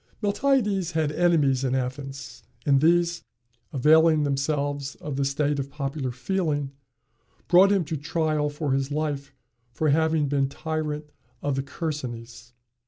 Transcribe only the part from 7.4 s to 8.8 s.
brought him to trial for